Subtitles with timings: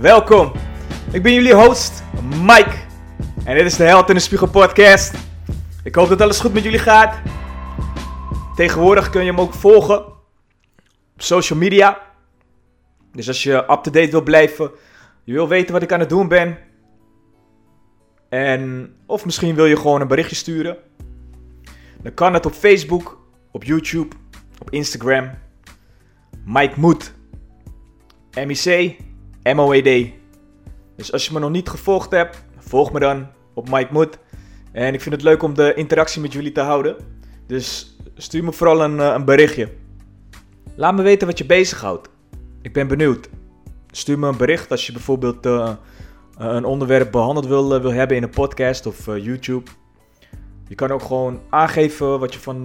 [0.00, 0.52] welkom.
[1.12, 2.02] Ik ben jullie host,
[2.40, 2.74] Mike.
[3.44, 5.14] En dit is de Held en de Spiegel podcast.
[5.84, 7.20] Ik hoop dat alles goed met jullie gaat.
[8.56, 10.22] Tegenwoordig kun je hem ook volgen op
[11.16, 12.00] social media.
[13.12, 14.70] Dus als je up-to-date wil blijven,
[15.24, 16.58] je wil weten wat ik aan het doen ben.
[18.28, 20.76] En, of misschien wil je gewoon een berichtje sturen.
[22.02, 23.18] Dan kan het op Facebook,
[23.50, 24.16] op YouTube,
[24.58, 25.30] op Instagram.
[26.44, 27.14] Mike Moed.
[28.30, 28.96] M-I-C,
[29.52, 30.12] M-O-E-D.
[30.96, 34.18] Dus als je me nog niet gevolgd hebt, volg me dan op Mike Moed.
[34.72, 36.96] En ik vind het leuk om de interactie met jullie te houden.
[37.46, 39.68] Dus stuur me vooral een, eh, een berichtje.
[40.74, 42.08] Laat me weten wat je bezighoudt.
[42.62, 43.28] Ik ben benieuwd.
[43.90, 45.72] Stuur me een bericht als je bijvoorbeeld uh,
[46.36, 49.70] een onderwerp behandeld wil, wil hebben in een podcast of YouTube.
[50.68, 52.64] Je kan ook gewoon aangeven wat je van,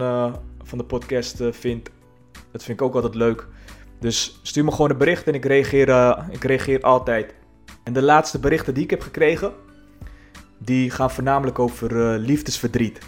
[0.64, 1.89] van de podcast vindt.
[2.52, 3.48] Dat vind ik ook altijd leuk.
[4.00, 7.33] Dus stuur me gewoon een bericht en ik reageer, ik reageer altijd.
[7.83, 9.53] En de laatste berichten die ik heb gekregen,
[10.58, 13.00] die gaan voornamelijk over liefdesverdriet.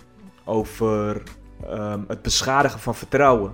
[0.45, 1.23] Over
[1.69, 3.53] um, het beschadigen van vertrouwen.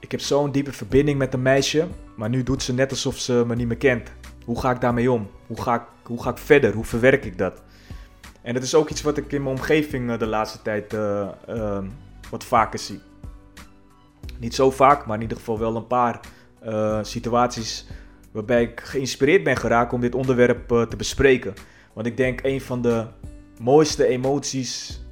[0.00, 3.44] Ik heb zo'n diepe verbinding met een meisje, maar nu doet ze net alsof ze
[3.46, 4.12] me niet meer kent.
[4.44, 5.30] Hoe ga ik daarmee om?
[5.46, 6.72] Hoe ga ik, hoe ga ik verder?
[6.72, 7.62] Hoe verwerk ik dat?
[8.42, 11.28] En dat is ook iets wat ik in mijn omgeving de laatste tijd uh,
[12.30, 13.00] wat vaker zie.
[14.38, 16.20] Niet zo vaak, maar in ieder geval wel een paar
[16.66, 17.86] uh, situaties
[18.32, 21.54] waarbij ik geïnspireerd ben geraakt om dit onderwerp te bespreken.
[21.92, 23.06] Want ik denk een van de
[23.60, 25.02] mooiste emoties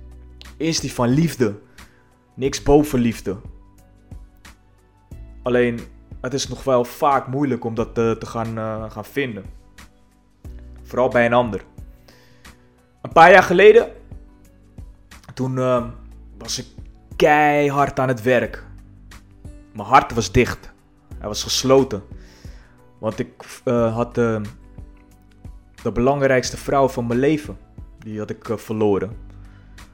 [0.57, 1.59] is die van liefde.
[2.35, 3.37] Niks boven liefde.
[5.43, 5.81] Alleen,
[6.21, 9.45] het is nog wel vaak moeilijk om dat te, te gaan, gaan vinden.
[10.83, 11.65] Vooral bij een ander.
[13.03, 13.89] Een paar jaar geleden,
[15.35, 15.55] toen
[16.39, 16.67] was ik
[17.17, 18.66] keihard aan het werk.
[19.77, 20.73] Mijn hart was dicht.
[21.19, 22.03] Hij was gesloten.
[22.99, 24.43] Want ik uh, had de
[25.93, 27.59] belangrijkste vrouw van mijn leven.
[27.99, 29.17] Die had ik verloren.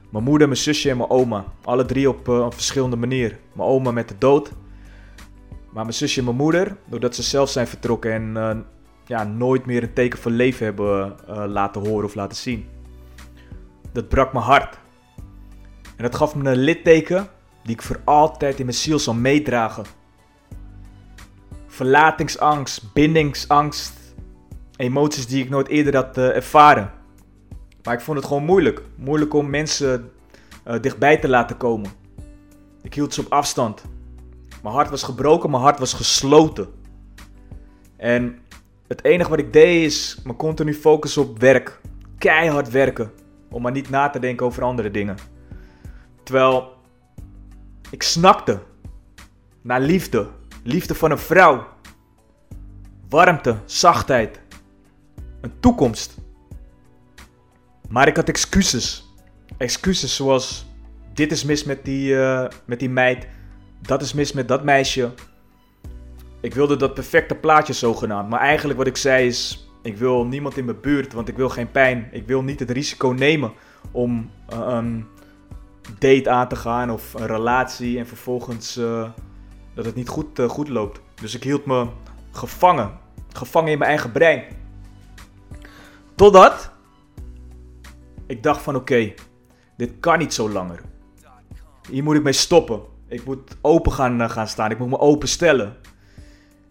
[0.09, 1.45] Mijn moeder, mijn zusje en mijn oma.
[1.63, 3.39] Alle drie op een verschillende manier.
[3.53, 4.51] Mijn oma met de dood.
[5.71, 8.65] Maar mijn zusje en mijn moeder, doordat ze zelf zijn vertrokken en
[9.05, 11.15] ja, nooit meer een teken van leven hebben
[11.51, 12.69] laten horen of laten zien.
[13.91, 14.79] Dat brak mijn hart.
[15.95, 17.27] En dat gaf me een litteken
[17.63, 19.85] die ik voor altijd in mijn ziel zal meedragen.
[21.67, 23.93] Verlatingsangst, bindingsangst,
[24.75, 26.91] emoties die ik nooit eerder had uh, ervaren.
[27.83, 28.81] Maar ik vond het gewoon moeilijk.
[28.95, 30.11] Moeilijk om mensen
[30.81, 31.91] dichtbij te laten komen.
[32.81, 33.83] Ik hield ze op afstand.
[34.63, 36.67] Mijn hart was gebroken, mijn hart was gesloten.
[37.97, 38.39] En
[38.87, 41.79] het enige wat ik deed is me continu focussen op werk.
[42.17, 43.11] Keihard werken.
[43.49, 45.17] Om maar niet na te denken over andere dingen.
[46.23, 46.72] Terwijl
[47.93, 48.59] ik snakte
[49.61, 50.27] naar liefde.
[50.63, 51.67] Liefde van een vrouw.
[53.09, 54.41] Warmte, zachtheid.
[55.41, 56.17] Een toekomst.
[57.89, 59.13] Maar ik had excuses.
[59.57, 60.65] Excuses zoals:
[61.13, 63.27] dit is mis met die, uh, met die meid
[63.87, 65.11] dat is mis met dat meisje.
[66.41, 68.29] Ik wilde dat perfecte plaatje zogenaamd.
[68.29, 71.49] Maar eigenlijk wat ik zei is, ik wil niemand in mijn buurt, want ik wil
[71.49, 72.09] geen pijn.
[72.11, 73.53] Ik wil niet het risico nemen
[73.91, 75.05] om uh, een
[75.99, 79.09] date aan te gaan of een relatie en vervolgens uh,
[79.73, 81.01] dat het niet goed, uh, goed loopt.
[81.15, 81.87] Dus ik hield me
[82.31, 82.91] gevangen.
[83.33, 84.43] Gevangen in mijn eigen brein.
[86.15, 86.71] Totdat
[88.25, 89.13] ik dacht van oké,
[89.77, 90.81] dit kan niet zo langer.
[91.89, 92.81] Hier moet ik mee stoppen.
[93.07, 94.71] Ik moet open gaan, uh, gaan staan.
[94.71, 95.75] Ik moet me openstellen.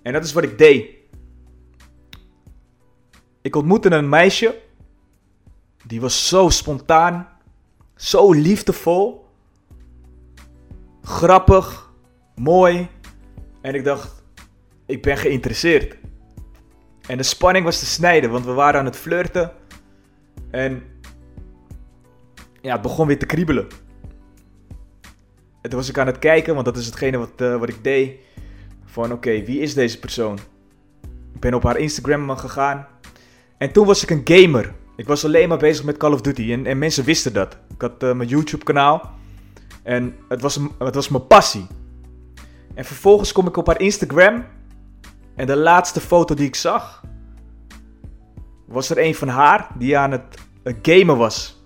[0.02, 0.90] En dat is wat ik deed.
[3.42, 4.60] Ik ontmoette een meisje.
[5.86, 7.28] Die was zo spontaan.
[8.02, 9.26] Zo liefdevol.
[11.02, 11.92] Grappig.
[12.34, 12.88] Mooi.
[13.60, 14.22] En ik dacht,
[14.86, 15.96] ik ben geïnteresseerd.
[17.06, 19.52] En de spanning was te snijden, want we waren aan het flirten.
[20.50, 20.82] En
[22.60, 23.66] ja, het begon weer te kriebelen.
[25.60, 27.84] En toen was ik aan het kijken, want dat is hetgene wat, uh, wat ik
[27.84, 28.20] deed.
[28.84, 30.38] Van oké, wie is deze persoon?
[31.34, 32.86] Ik ben op haar Instagram gegaan.
[33.58, 34.74] En toen was ik een gamer.
[34.96, 36.52] Ik was alleen maar bezig met Call of Duty.
[36.52, 37.56] En, en mensen wisten dat.
[37.74, 39.10] Ik had uh, mijn YouTube kanaal.
[39.82, 41.66] En het was, het was mijn passie.
[42.74, 44.44] En vervolgens kom ik op haar Instagram.
[45.34, 47.02] En de laatste foto die ik zag.
[48.66, 50.38] was er een van haar die aan het,
[50.82, 51.64] gamen was.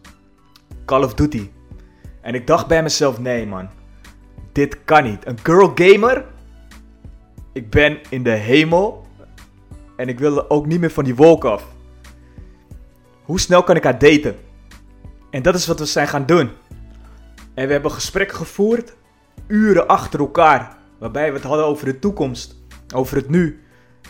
[0.84, 1.50] Call of Duty.
[2.20, 3.68] En ik dacht bij mezelf, nee man,
[4.52, 5.26] dit kan niet.
[5.26, 6.24] Een girl gamer?
[7.52, 9.06] Ik ben in de hemel
[9.96, 11.75] en ik wil ook niet meer van die wolk af.
[13.26, 14.36] Hoe snel kan ik haar daten?
[15.30, 16.50] En dat is wat we zijn gaan doen.
[17.54, 18.96] En we hebben gesprekken gevoerd,
[19.46, 22.56] uren achter elkaar, waarbij we het hadden over de toekomst,
[22.94, 23.60] over het nu.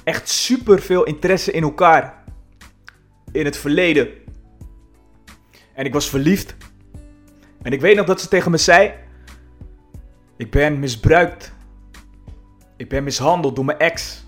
[0.04, 2.24] Echt super veel interesse in elkaar,
[3.32, 4.08] in het verleden.
[5.74, 6.56] En ik was verliefd.
[7.62, 8.92] En ik weet nog dat ze tegen me zei:
[10.36, 11.52] Ik ben misbruikt.
[12.76, 14.24] Ik ben mishandeld door mijn ex.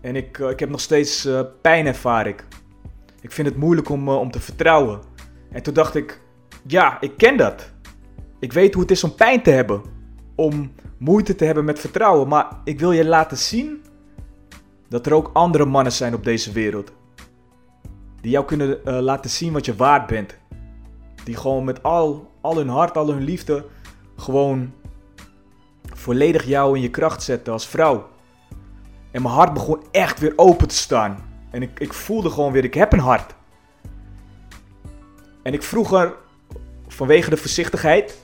[0.00, 2.44] En ik, eh, ik heb nog steeds uh, pijn ervaar ik.
[3.20, 5.00] Ik vind het moeilijk om, uh, om te vertrouwen.
[5.50, 6.20] En toen dacht ik:
[6.66, 7.72] Ja, ik ken dat.
[8.38, 9.82] Ik weet hoe het is om pijn te hebben.
[10.34, 12.28] Om moeite te hebben met vertrouwen.
[12.28, 13.82] Maar ik wil je laten zien
[14.88, 16.92] dat er ook andere mannen zijn op deze wereld.
[18.20, 20.38] Die jou kunnen laten zien wat je waard bent.
[21.24, 23.66] Die gewoon met al, al hun hart, al hun liefde,
[24.16, 24.72] gewoon
[25.94, 28.08] volledig jou in je kracht zetten als vrouw.
[29.10, 31.29] En mijn hart begon echt weer open te staan.
[31.50, 33.34] En ik, ik voelde gewoon weer, ik heb een hart.
[35.42, 36.14] En ik vroeg er,
[36.88, 38.18] vanwege de voorzichtigheid,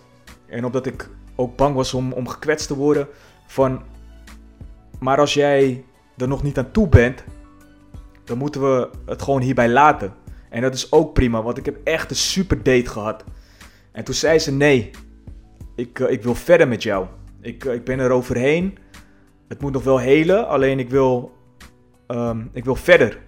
[0.46, 3.08] en omdat ik ook bang was om, om gekwetst te worden,
[3.46, 3.82] van,
[4.98, 5.84] maar als jij
[6.16, 7.24] er nog niet aan toe bent,
[8.24, 10.14] dan moeten we het gewoon hierbij laten.
[10.50, 13.24] En dat is ook prima, want ik heb echt een super date gehad.
[13.92, 14.90] En toen zei ze: Nee,
[15.74, 17.06] ik, uh, ik wil verder met jou.
[17.40, 18.78] Ik, uh, ik ben er overheen.
[19.48, 21.35] Het moet nog wel helen, alleen ik wil,
[22.08, 23.18] um, ik wil verder.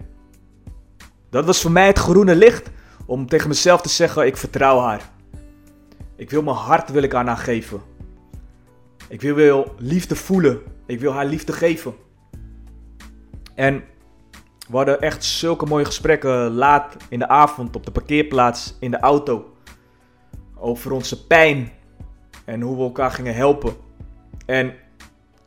[1.29, 2.69] Dat was voor mij het groene licht
[3.05, 5.09] om tegen mezelf te zeggen: Ik vertrouw haar.
[6.15, 7.81] Ik wil mijn hart wil ik aan haar geven.
[9.07, 10.61] Ik wil, wil liefde voelen.
[10.85, 11.93] Ik wil haar liefde geven.
[13.55, 13.83] En
[14.69, 18.99] we hadden echt zulke mooie gesprekken laat in de avond op de parkeerplaats in de
[18.99, 19.53] auto.
[20.55, 21.71] Over onze pijn
[22.45, 23.73] en hoe we elkaar gingen helpen.
[24.45, 24.73] En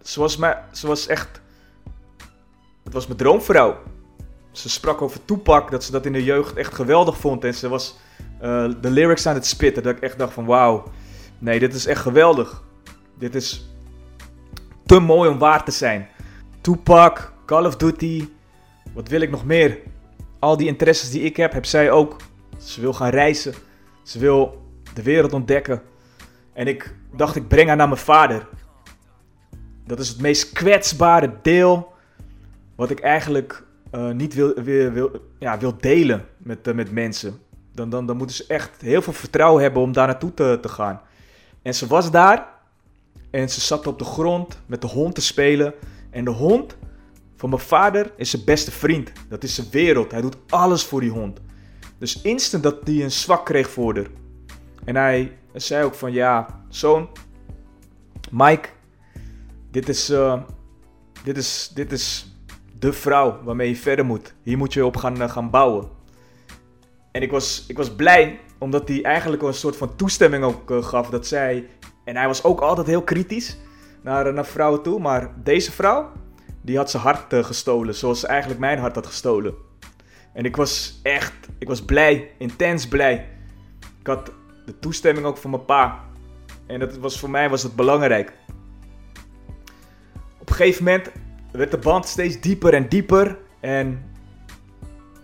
[0.03, 1.42] ze was, maar, ze was echt.
[2.93, 3.79] Het was mijn droomvrouw.
[4.51, 7.45] Ze sprak over Toepak, dat ze dat in de jeugd echt geweldig vond.
[7.45, 7.97] En ze was
[8.43, 9.83] uh, de lyrics aan het spitten.
[9.83, 10.85] Dat ik echt dacht van wauw.
[11.39, 12.63] Nee, dit is echt geweldig.
[13.19, 13.69] Dit is
[14.87, 16.09] te mooi om waar te zijn.
[16.61, 18.29] Tupac, Call of Duty,
[18.95, 19.79] wat wil ik nog meer?
[20.39, 22.17] Al die interesses die ik heb, heb zij ook.
[22.59, 23.55] Ze wil gaan reizen.
[24.03, 24.63] Ze wil
[24.95, 25.83] de wereld ontdekken.
[26.53, 28.49] En ik dacht, ik breng haar naar mijn vader.
[29.87, 31.92] Dat is het meest kwetsbare deel.
[32.75, 37.39] Wat ik eigenlijk uh, niet wil, wil, ja, wil delen met, uh, met mensen.
[37.75, 40.69] Dan, dan, dan moeten ze echt heel veel vertrouwen hebben om daar naartoe te, te
[40.69, 41.01] gaan.
[41.63, 42.51] En ze was daar.
[43.31, 45.75] En ze zat op de grond met de hond te spelen.
[46.11, 46.77] En de hond
[47.37, 49.13] voor mijn vader is zijn beste vriend.
[49.29, 50.11] Dat is zijn wereld.
[50.11, 51.41] Hij doet alles voor die hond.
[51.99, 54.07] Dus instant dat hij een zwak kreeg voor haar.
[54.85, 57.09] En hij zei ook van ja, zoon,
[58.31, 58.69] Mike,
[59.71, 60.43] dit is, uh,
[61.25, 62.32] dit is, dit is
[62.83, 64.35] de vrouw waarmee je verder moet.
[64.43, 65.89] Hier moet je op gaan, uh, gaan bouwen.
[67.13, 70.85] En ik was, ik was blij, omdat hij eigenlijk een soort van toestemming ook uh,
[70.85, 71.11] gaf.
[71.11, 71.67] Dat zij,
[72.05, 73.59] en hij was ook altijd heel kritisch
[74.01, 75.01] naar, naar vrouwen toe.
[75.01, 76.13] Maar deze vrouw,
[76.63, 79.55] die had zijn hart gestolen, zoals ze eigenlijk mijn hart had gestolen.
[80.33, 83.29] En ik was echt, ik was blij, intens blij.
[84.01, 84.33] Ik had
[84.67, 86.05] de toestemming ook van mijn pa.
[86.67, 88.33] En dat was, voor mij was het belangrijk.
[90.41, 91.11] Op een gegeven moment
[91.53, 93.39] werd de band steeds dieper en dieper.
[93.61, 94.03] En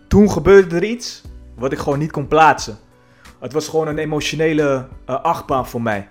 [0.08, 1.23] toen gebeurde er iets
[1.56, 2.78] wat ik gewoon niet kon plaatsen.
[3.40, 6.08] Het was gewoon een emotionele uh, achtbaan voor mij.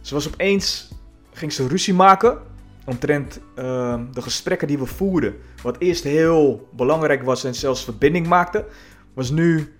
[0.00, 0.94] Ze was opeens,
[1.32, 2.38] ging ze ruzie maken
[2.84, 5.34] omtrent uh, de gesprekken die we voerden.
[5.62, 8.66] Wat eerst heel belangrijk was en zelfs verbinding maakte,
[9.14, 9.74] was nu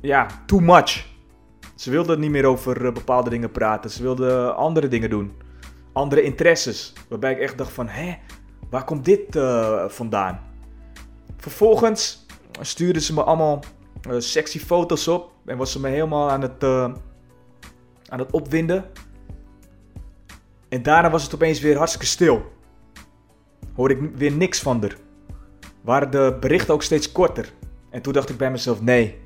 [0.00, 1.06] ja, too much.
[1.74, 3.90] Ze wilde niet meer over uh, bepaalde dingen praten.
[3.90, 5.32] Ze wilde andere dingen doen.
[5.92, 6.92] Andere interesses.
[7.08, 8.16] Waarbij ik echt dacht van, hé,
[8.70, 10.40] waar komt dit uh, vandaan?
[11.36, 12.26] Vervolgens
[12.60, 13.62] stuurde ze me allemaal
[14.10, 15.30] uh, sexy foto's op.
[15.44, 16.64] En was ze me helemaal aan het,
[18.08, 18.84] aan het opwinden.
[20.68, 22.52] En daarna was het opeens weer hartstikke stil.
[23.74, 24.96] Hoorde ik weer niks van haar.
[25.80, 27.52] Waren de berichten ook steeds korter.
[27.90, 29.18] En toen dacht ik bij mezelf, nee.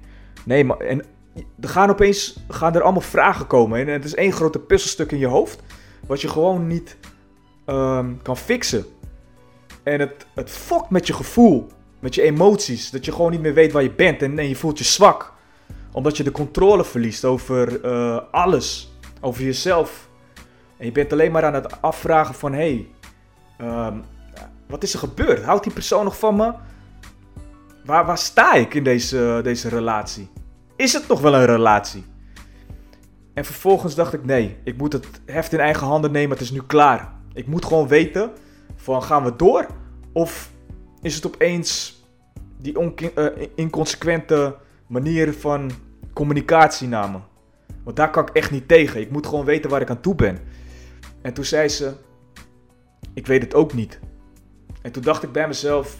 [0.44, 0.76] Nee, maar...
[0.76, 1.04] En
[1.60, 3.80] er gaan opeens gaan er allemaal vragen komen.
[3.80, 5.62] En het is één grote puzzelstuk in je hoofd.
[6.06, 6.96] Wat je gewoon niet
[7.66, 8.84] um, kan fixen.
[9.82, 11.66] En het, het fokt met je gevoel.
[11.98, 12.90] Met je emoties.
[12.90, 14.22] Dat je gewoon niet meer weet waar je bent.
[14.22, 15.32] En, en je voelt je zwak.
[15.92, 18.92] Omdat je de controle verliest over uh, alles.
[19.20, 20.08] Over jezelf.
[20.76, 22.52] En je bent alleen maar aan het afvragen van...
[22.52, 22.86] Hé,
[23.58, 24.04] hey, um,
[24.68, 25.42] wat is er gebeurd?
[25.42, 26.52] Houdt die persoon nog van me?
[27.90, 30.30] waar, waar sta ik in deze, deze relatie?
[30.76, 32.04] Is het nog wel een relatie?
[33.34, 36.50] En vervolgens dacht ik, nee, ik moet het heft in eigen handen nemen, het is
[36.50, 37.12] nu klaar.
[37.32, 38.30] Ik moet gewoon weten,
[38.80, 39.66] van gaan we door?
[40.12, 40.50] Of
[41.02, 42.02] is het opeens
[42.56, 44.56] die uh, inconsequente
[44.86, 45.70] manier van
[46.12, 47.24] communicatie namen?
[47.84, 49.00] Want daar kan ik echt niet tegen.
[49.00, 50.38] Ik moet gewoon weten waar ik aan toe ben.
[51.22, 51.92] En toen zei ze,
[53.14, 54.00] ik weet het ook niet.
[54.82, 55.96] En toen dacht ik bij mezelf,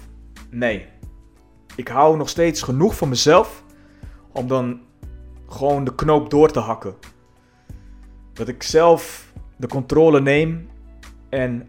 [0.50, 0.86] nee.
[1.76, 3.64] Ik hou nog steeds genoeg van mezelf
[4.32, 4.80] om dan
[5.48, 6.94] gewoon de knoop door te hakken.
[8.32, 10.68] Dat ik zelf de controle neem
[11.28, 11.66] en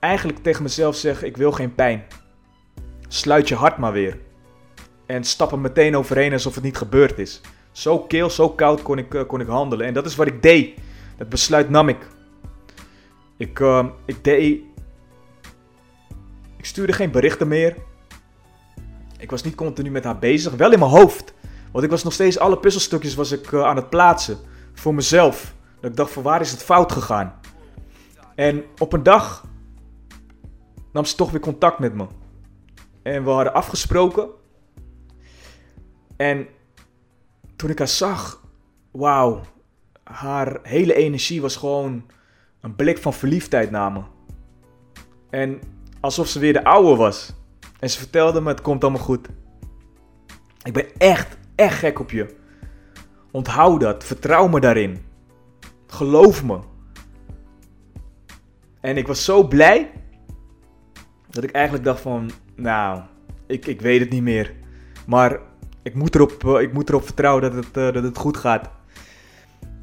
[0.00, 2.04] eigenlijk tegen mezelf zeg: ik wil geen pijn.
[3.08, 4.18] Sluit je hart maar weer.
[5.06, 7.40] En stap er meteen overheen alsof het niet gebeurd is.
[7.72, 9.86] Zo keel, zo koud kon ik, eh, kon ik handelen.
[9.86, 10.78] En dat is wat ik deed.
[11.16, 12.08] Dat besluit nam ik.
[13.36, 14.60] Ik, uh, ik deed.
[16.56, 17.76] Ik stuurde geen berichten meer.
[19.18, 20.52] Ik was niet continu met haar bezig.
[20.52, 21.34] Wel in mijn hoofd.
[21.72, 24.38] Want ik was nog steeds alle puzzelstukjes was ik, uh, aan het plaatsen.
[24.74, 25.54] Voor mezelf.
[25.80, 27.40] Dat ik dacht: van waar is het fout gegaan?
[28.34, 29.44] En op een dag
[30.98, 32.06] nam ze toch weer contact met me.
[33.02, 34.28] En we hadden afgesproken.
[36.16, 36.46] En
[37.56, 38.42] toen ik haar zag,
[38.90, 39.40] wauw,
[40.02, 42.06] haar hele energie was gewoon
[42.60, 44.02] een blik van verliefdheid naar me.
[45.30, 45.60] En
[46.00, 47.34] alsof ze weer de oude was.
[47.80, 49.28] En ze vertelde me, het komt allemaal goed.
[50.62, 52.36] Ik ben echt, echt gek op je.
[53.30, 54.98] Onthoud dat, vertrouw me daarin.
[55.86, 56.58] Geloof me.
[58.80, 59.97] En ik was zo blij
[61.40, 63.00] dat ik eigenlijk dacht van, nou,
[63.46, 64.54] ik, ik weet het niet meer.
[65.06, 65.38] Maar
[65.82, 68.70] ik moet erop, eh, ik moet erop vertrouwen dat het, uh, dat het goed gaat.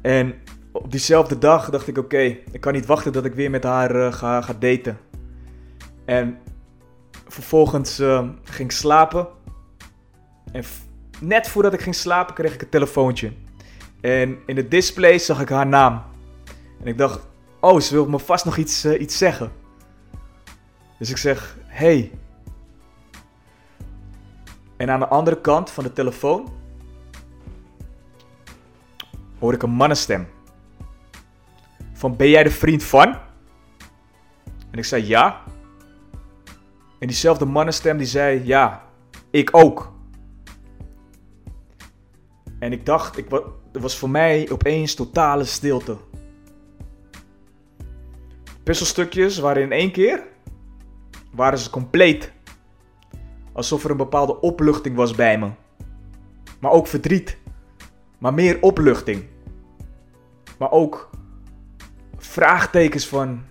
[0.02, 0.34] En
[0.72, 2.18] op diezelfde dag dacht ik, oké,
[2.52, 4.98] ik kan niet wachten dat ik weer met haar uh, ga, ga daten.
[6.04, 6.38] En
[7.28, 7.96] vervolgens
[8.42, 9.26] ging ik slapen.
[10.52, 10.64] En
[11.20, 13.32] net voordat ik ging slapen kreeg ik een telefoontje.
[14.00, 16.02] En in het display zag ik haar naam.
[16.80, 17.26] En ik dacht,
[17.60, 19.52] oh, ze wil me vast nog iets, iets zeggen.
[20.98, 22.10] Dus ik zeg, hey.
[24.76, 26.48] En aan de andere kant van de telefoon
[29.38, 30.28] hoor ik een mannenstem.
[31.92, 33.18] Van, ben jij de vriend van?
[34.70, 35.42] En ik zei, ja.
[36.98, 38.82] En diezelfde mannenstem die zei, ja,
[39.30, 39.92] ik ook.
[42.58, 43.32] En ik dacht, ik,
[43.72, 45.96] er was voor mij opeens totale stilte.
[48.62, 50.22] Puzzelstukjes waren in één keer
[51.36, 52.32] waren ze compleet.
[53.52, 55.50] Alsof er een bepaalde opluchting was bij me.
[56.60, 57.36] Maar ook verdriet.
[58.18, 59.24] Maar meer opluchting.
[60.58, 61.10] Maar ook
[62.16, 63.44] vraagtekens van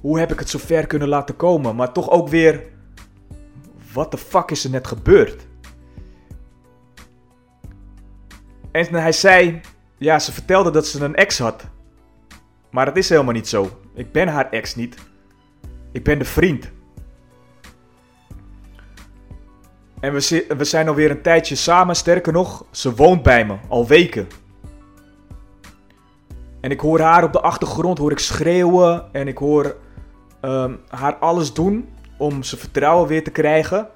[0.00, 1.76] hoe heb ik het zo ver kunnen laten komen?
[1.76, 2.62] Maar toch ook weer,
[3.92, 5.46] wat de fuck is er net gebeurd?
[8.70, 9.60] En hij zei,
[9.98, 11.66] ja, ze vertelde dat ze een ex had.
[12.70, 13.80] Maar dat is helemaal niet zo.
[13.94, 14.96] Ik ben haar ex niet.
[15.92, 16.70] Ik ben de vriend.
[20.00, 21.96] En we, we zijn alweer een tijdje samen.
[21.96, 24.26] Sterker nog, ze woont bij me, al weken.
[26.60, 29.04] En ik hoor haar op de achtergrond hoor ik schreeuwen.
[29.12, 29.76] En ik hoor
[30.40, 31.88] um, haar alles doen
[32.18, 33.88] om zijn vertrouwen weer te krijgen.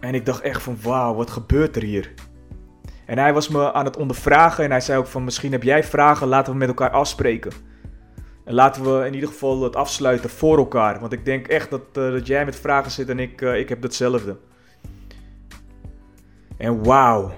[0.00, 2.12] En ik dacht echt van wauw, wat gebeurt er hier?
[3.06, 5.84] En hij was me aan het ondervragen en hij zei ook van misschien heb jij
[5.84, 7.52] vragen, laten we met elkaar afspreken.
[8.44, 11.00] En laten we in ieder geval het afsluiten voor elkaar.
[11.00, 13.68] Want ik denk echt dat, uh, dat jij met vragen zit en ik, uh, ik
[13.68, 14.36] heb hetzelfde.
[16.56, 17.32] En wauw.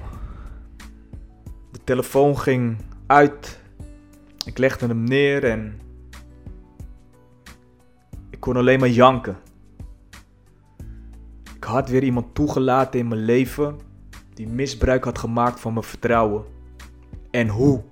[1.72, 3.60] De telefoon ging uit.
[4.44, 5.80] Ik legde hem neer en.
[8.30, 9.36] Ik kon alleen maar janken.
[11.56, 13.78] Ik had weer iemand toegelaten in mijn leven
[14.34, 16.44] die misbruik had gemaakt van mijn vertrouwen.
[17.30, 17.82] En hoe?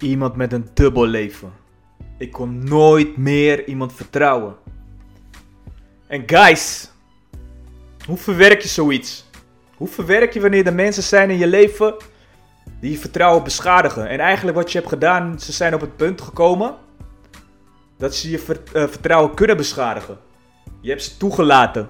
[0.00, 1.52] Iemand met een dubbel leven.
[2.18, 4.56] Ik kon nooit meer iemand vertrouwen.
[6.06, 6.90] En guys,
[8.06, 9.28] hoe verwerk je zoiets?
[9.76, 11.94] Hoe verwerk je wanneer er mensen zijn in je leven
[12.80, 14.08] die je vertrouwen beschadigen?
[14.08, 16.74] En eigenlijk wat je hebt gedaan, ze zijn op het punt gekomen
[17.96, 20.18] dat ze je eh, vertrouwen kunnen beschadigen.
[20.80, 21.88] Je hebt ze toegelaten.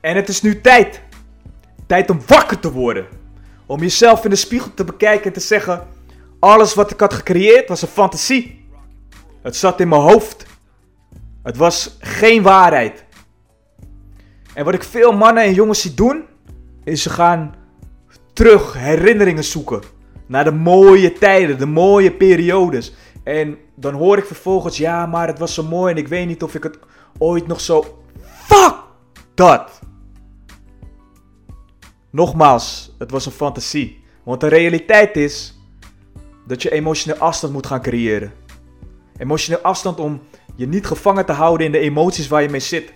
[0.00, 1.02] En het is nu tijd.
[1.86, 3.06] Tijd om wakker te worden.
[3.66, 5.86] Om jezelf in de spiegel te bekijken en te zeggen:
[6.42, 8.68] alles wat ik had gecreëerd was een fantasie.
[9.42, 10.46] Het zat in mijn hoofd.
[11.42, 13.04] Het was geen waarheid.
[14.54, 16.24] En wat ik veel mannen en jongens zie doen,
[16.84, 17.54] is ze gaan
[18.32, 19.82] terug herinneringen zoeken.
[20.26, 22.94] Naar de mooie tijden, de mooie periodes.
[23.24, 26.42] En dan hoor ik vervolgens, ja, maar het was zo mooi en ik weet niet
[26.42, 26.78] of ik het
[27.18, 28.02] ooit nog zo.
[28.22, 28.82] Fuck!
[29.34, 29.80] dat.
[32.10, 34.04] Nogmaals, het was een fantasie.
[34.22, 35.61] Want de realiteit is
[36.46, 38.32] dat je emotioneel afstand moet gaan creëren.
[39.16, 40.22] Emotioneel afstand om
[40.56, 42.92] je niet gevangen te houden in de emoties waar je mee zit.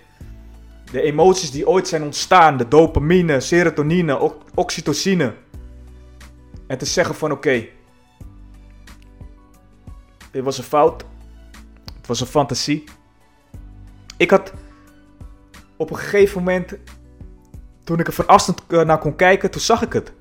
[0.91, 5.33] De emoties die ooit zijn ontstaan, de dopamine, serotonine, oxytocine.
[6.67, 7.65] En te zeggen van oké,
[10.31, 11.05] dit was een fout.
[11.97, 12.83] Het was een fantasie.
[14.17, 14.53] Ik had
[15.77, 16.73] op een gegeven moment,
[17.83, 20.11] toen ik er van afstand eh, naar kon kijken, toen zag ik het.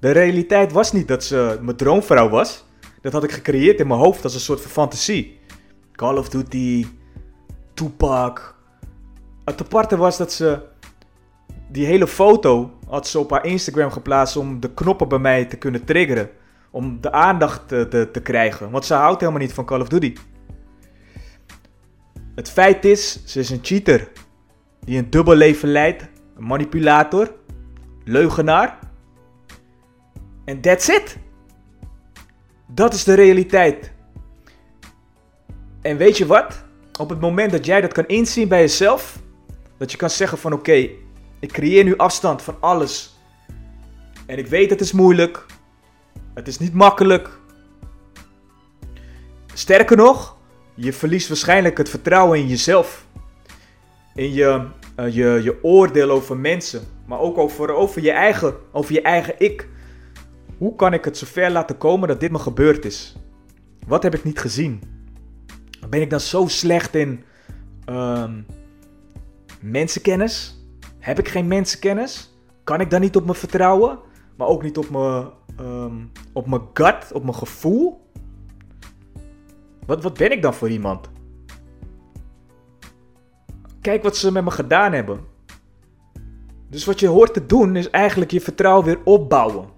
[0.00, 2.65] De realiteit was niet dat ze mijn droomvrouw was.
[3.06, 5.38] Dat had ik gecreëerd in mijn hoofd als een soort van fantasie.
[5.92, 6.86] Call of Duty,
[7.74, 8.56] Tupac.
[9.44, 10.62] Het aparte was dat ze
[11.70, 15.56] die hele foto had ze op haar Instagram geplaatst om de knoppen bij mij te
[15.56, 16.30] kunnen triggeren.
[16.70, 18.70] Om de aandacht te, te, te krijgen.
[18.70, 20.14] Want ze houdt helemaal niet van Call of Duty.
[22.34, 24.08] Het feit is, ze is een cheater.
[24.80, 26.02] Die een dubbel leven leidt.
[26.36, 27.34] Een manipulator.
[28.04, 28.78] Leugenaar.
[30.44, 31.24] En that's it.
[32.66, 33.92] Dat is de realiteit.
[35.82, 36.64] En weet je wat?
[36.98, 39.18] Op het moment dat jij dat kan inzien bij jezelf,
[39.78, 40.88] dat je kan zeggen van oké,
[41.40, 43.18] ik creëer nu afstand van alles.
[44.26, 45.46] En ik weet het is moeilijk.
[46.34, 47.28] Het is niet makkelijk.
[49.54, 50.36] Sterker nog,
[50.74, 53.06] je verliest waarschijnlijk het vertrouwen in jezelf.
[54.14, 54.66] In je,
[55.00, 56.82] uh, je, je oordeel over mensen.
[57.06, 59.68] Maar ook over, over, je eigen, over je eigen ik.
[60.58, 63.16] Hoe kan ik het zover laten komen dat dit me gebeurd is?
[63.86, 64.82] Wat heb ik niet gezien?
[65.88, 67.24] Ben ik dan zo slecht in
[67.90, 68.46] um,
[69.60, 70.64] mensenkennis?
[70.98, 72.38] Heb ik geen mensenkennis?
[72.64, 73.98] Kan ik dan niet op me vertrouwen?
[74.36, 75.28] Maar ook niet op mijn,
[75.60, 78.00] um, op mijn gut, op mijn gevoel?
[79.86, 81.08] Wat, wat ben ik dan voor iemand?
[83.80, 85.20] Kijk wat ze met me gedaan hebben.
[86.68, 89.75] Dus wat je hoort te doen is eigenlijk je vertrouwen weer opbouwen.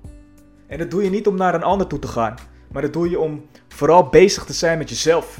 [0.68, 2.34] En dat doe je niet om naar een ander toe te gaan,
[2.72, 5.38] maar dat doe je om vooral bezig te zijn met jezelf.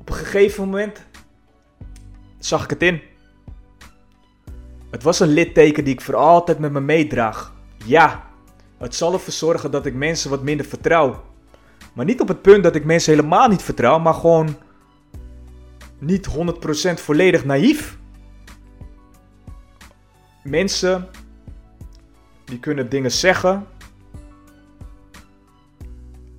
[0.00, 1.06] Op een gegeven moment
[2.38, 3.00] zag ik het in.
[4.90, 7.54] Het was een litteken die ik voor altijd met me meedraag.
[7.84, 8.30] Ja,
[8.78, 11.24] het zal ervoor zorgen dat ik mensen wat minder vertrouw.
[11.92, 14.56] Maar niet op het punt dat ik mensen helemaal niet vertrouw, maar gewoon
[15.98, 17.98] niet 100% volledig naïef.
[20.42, 21.08] Mensen
[22.48, 23.66] die kunnen dingen zeggen.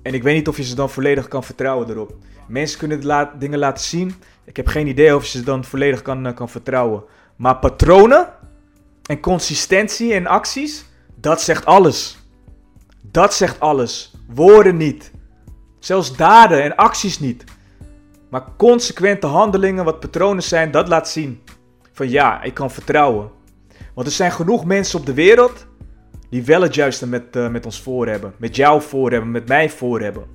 [0.02, 2.14] En ik weet niet of je ze dan volledig kan vertrouwen erop.
[2.48, 4.14] Mensen kunnen dingen laten zien.
[4.44, 7.02] Ik heb geen idee of je ze dan volledig kan, eh, kan vertrouwen.
[7.36, 8.28] Maar patronen
[9.06, 12.18] en consistentie en acties, dat zegt alles.
[13.02, 14.14] Dat zegt alles.
[14.26, 15.10] Woorden niet.
[15.78, 17.44] Zelfs daden en acties niet.
[18.30, 21.42] Maar consequente handelingen, wat patronen zijn, dat laat zien.
[21.92, 23.30] Van ja, ik kan vertrouwen.
[23.94, 25.66] Want er zijn genoeg mensen op de wereld
[26.30, 28.34] die wel het juiste met, uh, met ons voor hebben.
[28.36, 30.26] Met jou voor hebben, met mij voor hebben.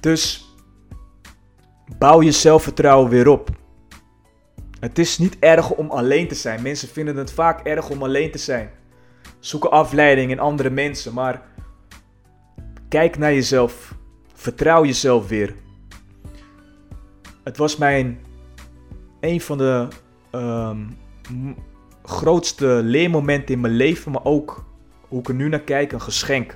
[0.00, 0.54] Dus
[1.98, 3.50] bouw je zelfvertrouwen weer op.
[4.80, 6.62] Het is niet erg om alleen te zijn.
[6.62, 8.70] Mensen vinden het vaak erg om alleen te zijn.
[9.38, 11.42] Zoeken afleiding in andere mensen, maar
[12.88, 13.94] kijk naar jezelf.
[14.34, 15.54] Vertrouw jezelf weer.
[17.44, 18.20] Het was mijn
[19.20, 19.88] een van de
[20.32, 20.96] um,
[22.04, 24.64] grootste leermoment in mijn leven, maar ook
[25.08, 26.54] hoe ik er nu naar kijk, een geschenk.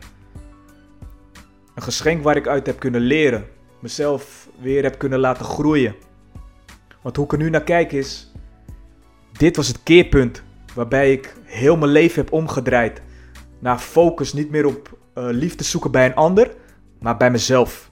[1.75, 3.47] Een geschenk waar ik uit heb kunnen leren.
[3.81, 5.95] Mezelf weer heb kunnen laten groeien.
[7.03, 8.33] Want hoe ik er nu naar kijk is,
[9.33, 10.43] dit was het keerpunt
[10.75, 13.03] waarbij ik heel mijn leven heb omgedraaid.
[13.59, 16.55] Naar focus niet meer op uh, liefde zoeken bij een ander,
[17.01, 17.91] maar bij mezelf.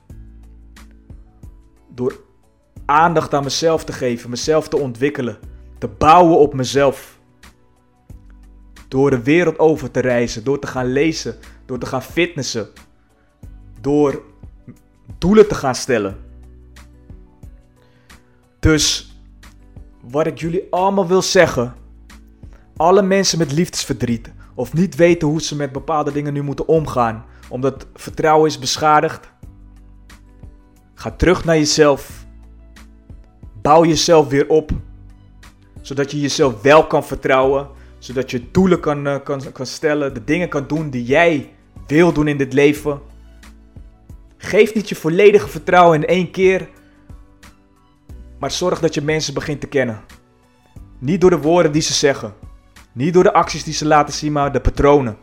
[1.88, 2.21] Door
[2.85, 5.38] aandacht aan mezelf te geven, mezelf te ontwikkelen,
[5.79, 7.15] te bouwen op mezelf.
[8.88, 11.35] Door de wereld over te reizen, door te gaan lezen,
[11.66, 12.68] door te gaan fitnessen,
[13.81, 14.22] door
[15.18, 16.16] doelen te gaan stellen.
[18.59, 19.14] Dus
[20.01, 21.75] wat ik jullie allemaal wil zeggen,
[22.77, 27.25] alle mensen met liefdesverdriet of niet weten hoe ze met bepaalde dingen nu moeten omgaan,
[27.49, 29.29] omdat vertrouwen is beschadigd,
[30.94, 32.27] ga terug naar jezelf.
[33.62, 34.70] Bouw jezelf weer op,
[35.81, 37.68] zodat je jezelf wel kan vertrouwen
[37.99, 41.53] zodat je doelen kan, uh, kan, kan stellen, de dingen kan doen die jij
[41.87, 43.01] wil doen in dit leven.
[44.37, 46.69] Geef niet je volledige vertrouwen in één keer,
[48.39, 50.01] maar zorg dat je mensen begint te kennen.
[50.99, 52.35] Niet door de woorden die ze zeggen,
[52.93, 55.17] niet door de acties die ze laten zien, maar de patronen.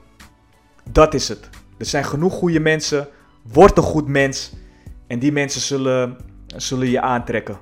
[0.91, 1.49] Dat is het.
[1.77, 3.07] Er zijn genoeg goede mensen.
[3.43, 4.53] Word een goed mens.
[5.07, 6.17] En die mensen zullen,
[6.55, 7.57] zullen je aantrekken.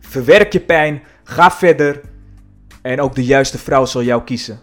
[0.00, 2.00] Verwerk je pijn, ga verder
[2.84, 4.60] en ook de juiste vrouw zal jou kiezen.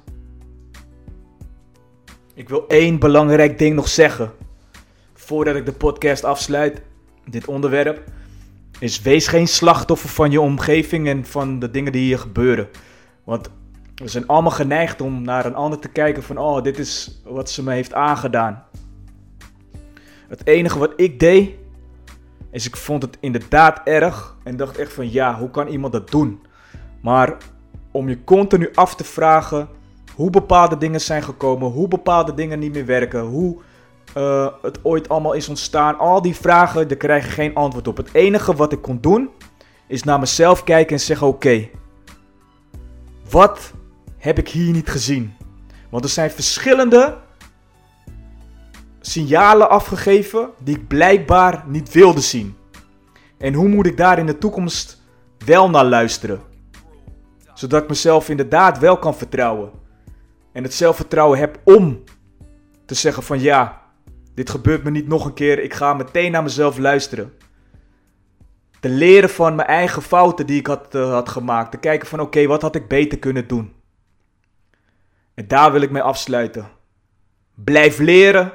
[2.33, 4.31] Ik wil één belangrijk ding nog zeggen.
[5.13, 6.81] Voordat ik de podcast afsluit,
[7.25, 8.03] dit onderwerp.
[8.79, 12.69] Is wees geen slachtoffer van je omgeving en van de dingen die hier gebeuren.
[13.23, 13.49] Want
[13.95, 17.49] we zijn allemaal geneigd om naar een ander te kijken van, oh, dit is wat
[17.49, 18.63] ze me heeft aangedaan.
[20.27, 21.51] Het enige wat ik deed,
[22.51, 26.11] is ik vond het inderdaad erg en dacht echt van, ja, hoe kan iemand dat
[26.11, 26.41] doen?
[27.01, 27.37] Maar
[27.91, 29.69] om je continu af te vragen
[30.15, 33.57] hoe bepaalde dingen zijn gekomen, hoe bepaalde dingen niet meer werken, hoe
[34.17, 35.97] uh, het ooit allemaal is ontstaan.
[35.97, 37.97] Al die vragen, daar krijg je geen antwoord op.
[37.97, 39.29] Het enige wat ik kon doen,
[39.87, 41.69] is naar mezelf kijken en zeggen: Oké,
[43.29, 43.73] wat
[44.17, 45.33] heb ik hier niet gezien?
[45.89, 47.17] Want er zijn verschillende
[49.01, 52.55] signalen afgegeven die ik blijkbaar niet wilde zien.
[53.37, 55.01] En hoe moet ik daar in de toekomst
[55.45, 56.50] wel naar luisteren?
[57.61, 59.71] Zodat ik mezelf inderdaad wel kan vertrouwen.
[60.51, 62.03] En het zelfvertrouwen heb om
[62.85, 63.81] te zeggen van ja,
[64.35, 65.59] dit gebeurt me niet nog een keer.
[65.63, 67.33] Ik ga meteen naar mezelf luisteren.
[68.79, 71.71] Te leren van mijn eigen fouten die ik had, uh, had gemaakt.
[71.71, 73.73] Te kijken van oké, wat had ik beter kunnen doen.
[75.33, 76.69] En daar wil ik mee afsluiten.
[77.55, 78.51] Blijf leren.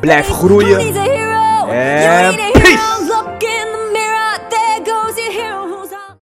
[0.00, 0.94] Blijf groeien.
[1.68, 2.89] En